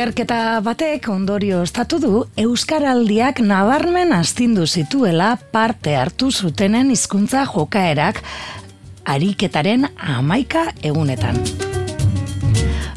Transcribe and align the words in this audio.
Ikerketa 0.00 0.62
batek 0.64 1.10
ondorio 1.12 1.58
estatu 1.60 1.98
du 2.00 2.10
Euskaraldiak 2.40 3.42
nabarmen 3.44 4.14
astindu 4.16 4.64
zituela 4.64 5.34
parte 5.52 5.92
hartu 5.92 6.30
zutenen 6.32 6.88
hizkuntza 6.94 7.42
jokaerak 7.44 8.22
ariketaren 9.04 9.90
amaika 10.16 10.70
egunetan. 10.80 11.36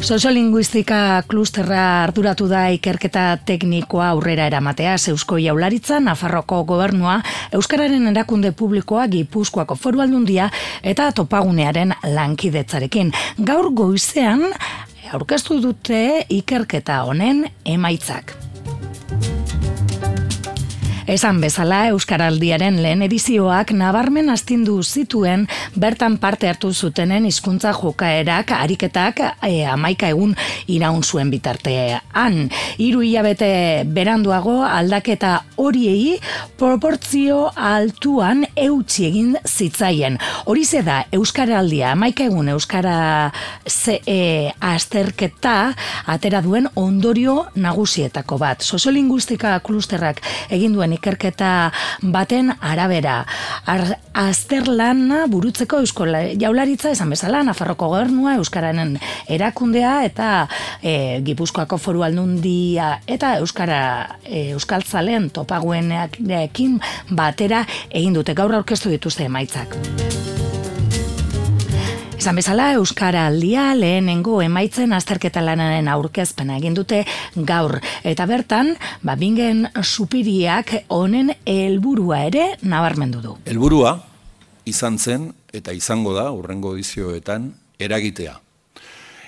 Soziolinguistika 0.04 1.24
klusterra 1.28 1.82
arduratu 2.04 2.50
da 2.52 2.66
ikerketa 2.76 3.38
teknikoa 3.48 4.10
aurrera 4.12 4.48
eramatea 4.48 4.98
Eusko 5.08 5.38
Jaularitza, 5.40 6.02
Nafarroko 6.04 6.64
gobernua, 6.68 7.22
Euskararen 7.56 8.08
erakunde 8.12 8.52
publikoa 8.52 9.08
Gipuzkoako 9.08 9.76
foru 9.76 10.02
aldundia 10.04 10.50
eta 10.84 11.12
topagunearen 11.12 11.96
lankidetzarekin. 12.04 13.14
Gaur 13.48 13.72
goizean 13.72 14.44
aurkeztu 15.14 15.60
dute 15.62 16.00
ikerketa 16.34 17.04
honen 17.08 17.46
emaitzak. 17.66 18.43
Esan 21.04 21.42
bezala 21.44 21.90
Euskaraldiaren 21.92 22.78
lehen 22.80 23.02
edizioak 23.04 23.74
nabarmen 23.76 24.30
astindu 24.32 24.78
zituen 24.84 25.42
bertan 25.76 26.16
parte 26.18 26.48
hartu 26.48 26.70
zutenen 26.72 27.26
hizkuntza 27.28 27.74
jokaerak 27.76 28.54
ariketak 28.56 29.20
e, 29.44 29.66
amaika 29.68 30.08
egun 30.14 30.32
iraun 30.72 31.04
zuen 31.04 31.28
bitartean. 31.34 32.48
Hiru 32.80 33.02
hilabete 33.04 33.84
beranduago 33.84 34.62
aldaketa 34.64 35.34
horiei 35.60 36.22
proportzio 36.58 37.50
altuan 37.56 38.46
eutxi 38.56 39.10
egin 39.10 39.36
zitzaien. 39.44 40.18
Hori 40.46 40.64
da 40.86 41.04
Euskaraldia 41.12 41.92
amaika 41.92 42.24
egun 42.24 42.48
Euskara 42.50 43.34
ze, 43.68 44.00
e, 44.08 44.54
asterketa 44.62 45.76
atera 46.08 46.42
duen 46.42 46.70
ondorio 46.76 47.48
nagusietako 47.56 48.38
bat. 48.38 48.64
Soziolinguistika 48.64 49.60
klusterrak 49.60 50.24
egin 50.50 50.72
duen 50.74 50.93
ikerketa 50.96 51.72
baten 52.02 52.54
arabera. 52.62 53.24
Ar, 53.66 53.86
azterlan 54.14 55.06
burutzeko 55.32 55.82
eusko 55.84 56.08
jaularitza 56.40 56.92
esan 56.94 57.14
bezala, 57.14 57.44
Nafarroko 57.44 57.90
gobernua, 57.94 58.36
Euskararen 58.42 58.98
erakundea 59.28 59.94
eta 60.06 60.48
e, 60.82 61.22
Gipuzkoako 61.26 61.80
foru 61.82 62.04
aldundia 62.06 63.00
eta 63.08 63.38
Euskara 63.42 63.84
e, 64.24 64.52
Euskaltzalen 64.54 65.30
topaguenekin 65.34 66.80
batera 67.12 67.66
egin 67.90 68.14
dute 68.14 68.36
gaur 68.38 68.54
aurkeztu 68.60 68.94
dituzte 68.94 69.26
emaitzak. 69.30 69.80
Esan 72.24 72.38
bezala, 72.40 72.70
Euskara 72.78 73.26
aldia 73.28 73.74
lehenengo 73.76 74.38
emaitzen 74.40 74.94
azterketa 74.96 75.42
lanaren 75.44 75.90
aurkezpena 75.92 76.56
egin 76.56 76.78
dute 76.78 77.02
gaur. 77.50 77.82
Eta 78.08 78.24
bertan, 78.30 78.70
ba, 79.04 79.18
bingen 79.20 79.66
supiriak 79.82 80.72
honen 80.88 81.34
helburua 81.44 82.22
ere 82.30 82.46
nabarmendu 82.64 83.20
du. 83.26 83.36
Helburua 83.44 83.92
izan 84.64 84.96
zen 84.96 85.28
eta 85.52 85.76
izango 85.76 86.16
da 86.16 86.30
urrengo 86.32 86.72
dizioetan 86.80 87.52
eragitea. 87.76 88.38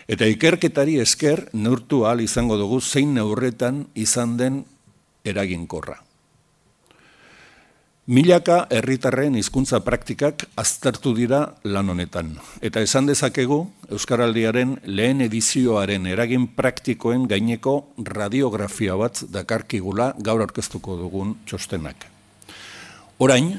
Eta 0.08 0.32
ikerketari 0.32 0.96
esker 1.04 1.50
neurtu 1.52 2.06
ahal 2.06 2.24
izango 2.24 2.56
dugu 2.56 2.80
zein 2.80 3.12
neurretan 3.20 3.90
izan 4.08 4.40
den 4.40 4.64
eraginkorra. 5.28 6.05
Milaka 8.06 8.68
herritarren 8.70 9.34
hizkuntza 9.34 9.80
praktikak 9.82 10.44
aztertu 10.62 11.16
dira 11.18 11.56
lan 11.66 11.88
honetan. 11.90 12.36
Eta 12.62 12.84
esan 12.86 13.08
dezakegu, 13.10 13.64
Euskaraldiaren 13.90 14.76
lehen 14.86 15.24
edizioaren 15.26 16.06
eragin 16.06 16.46
praktikoen 16.54 17.24
gaineko 17.26 17.74
radiografia 17.98 18.94
bat 18.94 19.24
dakarkigula 19.34 20.12
gaur 20.22 20.44
aurkeztuko 20.46 21.00
dugun 21.00 21.34
txostenak. 21.50 22.06
Orain, 23.18 23.56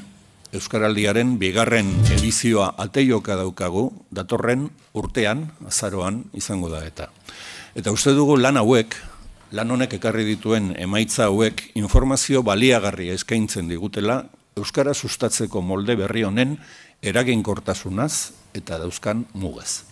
Euskaraldiaren 0.55 1.35
bigarren 1.43 1.91
edizioa 2.15 2.69
ateioka 2.79 3.35
daukagu, 3.35 3.89
datorren 4.15 4.69
urtean, 4.95 5.49
azaroan, 5.67 6.23
izango 6.31 6.71
da 6.71 6.85
eta. 6.87 7.09
Eta 7.75 7.91
uste 7.91 8.15
dugu 8.15 8.39
lan 8.39 8.63
hauek, 8.63 8.95
lan 9.51 9.75
honek 9.75 9.99
ekarri 9.99 10.23
dituen 10.23 10.71
emaitza 10.79 11.27
hauek 11.27 11.65
informazio 11.75 12.47
baliagarria 12.47 13.19
eskaintzen 13.19 13.67
digutela 13.67 14.21
Euskara 14.57 14.93
sustatzeko 14.93 15.61
molde 15.61 15.95
berri 15.95 16.23
honen 16.25 16.57
eraginkortasunaz 17.03 18.13
eta 18.57 18.79
dauzkan 18.81 19.25
mugaz. 19.37 19.83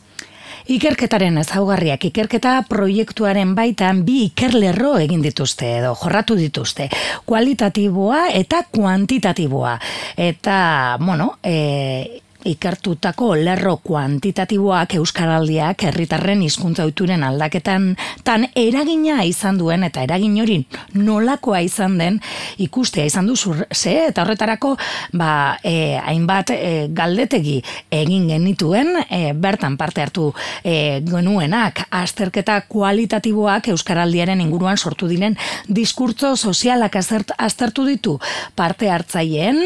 Ikerketaren 0.65 1.37
ezaugarriak 1.37 2.07
ikerketa 2.09 2.55
proiektuaren 2.69 3.51
baitan 3.57 4.01
bi 4.05 4.23
ikerlerro 4.31 4.95
egin 4.97 5.21
dituzte 5.21 5.75
edo 5.77 5.91
jorratu 5.99 6.37
dituzte. 6.39 6.87
Kualitatiboa 7.25 8.29
eta 8.33 8.63
kuantitatiboa. 8.73 9.75
Eta, 10.17 10.57
bueno, 11.01 11.35
e, 11.43 12.23
ikertutako 12.45 13.33
lerro 13.35 13.77
kuantitatiboak 13.83 14.95
euskaraldiak 14.99 15.83
herritarren 15.89 16.43
hizkuntza 16.45 16.85
ohituren 16.85 17.23
aldaketan 17.25 17.95
tan 18.23 18.47
eragina 18.55 19.23
izan 19.25 19.57
duen 19.57 19.83
eta 19.87 20.03
eragin 20.05 20.37
hori 20.41 20.59
nolakoa 20.93 21.61
izan 21.65 21.97
den 21.97 22.19
ikustea 22.61 23.05
izan 23.09 23.27
du 23.27 23.35
ze? 23.35 23.95
Eta 24.07 24.23
horretarako 24.23 24.75
ba 25.13 25.57
e, 25.63 25.97
hainbat 25.97 26.53
e, 26.53 26.87
galdetegi 26.93 27.57
egin 27.91 28.27
genituen 28.29 28.93
e, 29.09 29.33
bertan 29.33 29.77
parte 29.77 30.05
hartu 30.05 30.31
e, 30.63 31.01
genuenak. 31.05 31.85
Azterketa 31.89 32.59
kualitatiboak 32.69 33.71
euskaraldiaren 33.73 34.41
inguruan 34.41 34.77
sortu 34.77 35.09
diren 35.09 35.37
diskurtso 35.67 36.35
sozialak 36.35 36.95
aztertu 36.95 37.85
ditu. 37.89 38.19
Parte 38.55 38.89
hartzaileen 38.91 39.61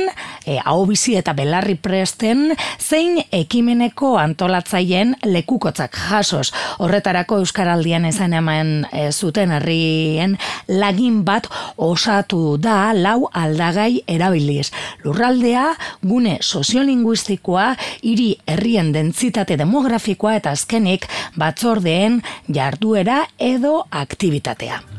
e, 0.46 0.60
bizi 0.90 1.16
eta 1.20 1.34
belarri 1.38 1.76
presten 1.76 2.50
zein 2.80 3.24
ekimeneko 3.32 4.18
antolatzaileen 4.18 5.16
lekukotzak 5.26 5.98
jasos. 6.10 6.52
Horretarako 6.80 7.40
Euskaraldian 7.44 8.06
esan 8.06 8.34
eman 8.34 8.86
e, 8.92 9.10
zuten 9.12 9.52
herrien 9.56 10.38
lagin 10.68 11.24
bat 11.26 11.50
osatu 11.78 12.58
da 12.62 12.94
lau 12.94 13.30
aldagai 13.34 14.04
erabiliz. 14.08 14.70
Lurraldea, 15.04 15.74
gune 16.06 16.38
soziolinguistikoa, 16.42 17.74
hiri 18.04 18.32
herrien 18.48 18.94
dentzitate 18.94 19.58
demografikoa 19.60 20.36
eta 20.40 20.56
azkenik 20.56 21.08
batzordeen 21.40 22.22
jarduera 22.48 23.24
edo 23.40 23.84
aktivitatea. 23.92 24.99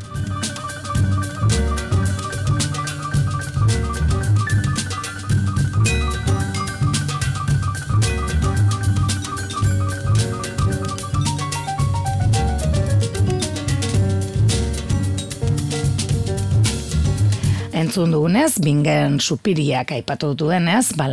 Entzun 17.81 18.13
dugunez, 18.15 18.61
bingen 18.63 19.19
supiriak 19.21 19.93
aipatu 19.97 20.35
duenez, 20.39 20.93
ba, 20.97 21.09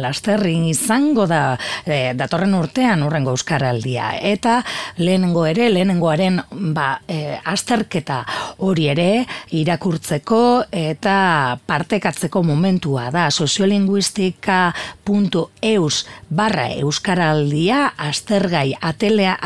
izango 0.67 1.27
da 1.27 1.57
e, 1.85 2.13
datorren 2.15 2.53
urtean 2.53 3.03
urrengo 3.03 3.31
euskaraldia. 3.31 4.11
Eta 4.21 4.63
lehenengo 4.97 5.45
ere, 5.45 5.69
lehenengoaren 5.69 6.41
ba, 6.73 7.01
e, 7.07 7.37
azterketa 7.43 8.25
hori 8.59 8.87
ere 8.87 9.25
irakurtzeko 9.51 10.63
eta 10.71 11.57
partekatzeko 11.65 12.43
momentua 12.43 13.11
da 13.11 13.31
soziolinguistika.eus 13.31 16.05
barra 16.29 16.67
euskaraldia 16.75 17.93
aztergai 17.97 18.73
atelea, 18.81 19.37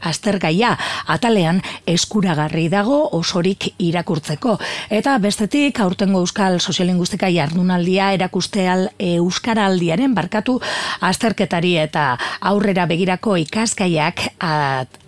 aztergaia 0.00 0.78
atalean 1.06 1.62
eskuragarri 1.86 2.68
dago 2.68 3.08
osorik 3.16 3.74
irakurtzeko. 3.78 4.58
Eta 4.90 5.18
bestetik, 5.22 5.80
aurtengo 5.80 6.20
euskal 6.24 6.58
soziolinguistika 6.66 7.28
jardunaldia 7.32 8.10
erakusteal 8.16 8.88
euskaraldiaren 8.98 10.14
barkatu 10.16 10.58
azterketari 11.06 11.76
eta 11.82 12.06
aurrera 12.50 12.86
begirako 12.90 13.36
ikaskaiak 13.42 14.22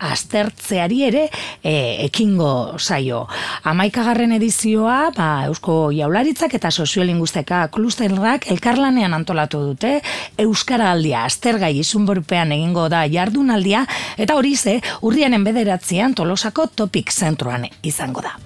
aztertzeari 0.09 1.01
ere 1.09 1.25
e, 1.63 1.73
ekingo 2.07 2.51
zaio. 2.79 3.25
Amaikagarren 3.69 4.33
edizioa, 4.37 4.99
ba, 5.15 5.29
Eusko 5.49 5.77
Jaularitzak 5.95 6.55
eta 6.59 6.71
soziolinguistika 6.71 7.65
klusterrak 7.73 8.49
elkarlanean 8.51 9.13
antolatu 9.17 9.63
dute 9.71 9.99
euskaraldia 10.39 11.25
aztergai 11.27 11.75
izunborpean 11.79 12.53
egingo 12.55 12.87
da 12.91 13.05
jardunaldia 13.09 13.85
eta 14.17 14.37
hori 14.39 14.55
ze 14.55 14.79
urrianen 15.01 15.43
bederatzean 15.43 16.15
tolosako 16.15 16.69
topik 16.75 17.11
zentroan 17.11 17.67
izango 17.83 18.21
da. 18.25 18.37